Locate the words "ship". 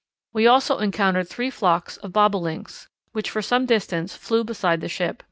4.89-5.19